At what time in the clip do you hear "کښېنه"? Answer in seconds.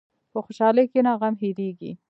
0.91-1.11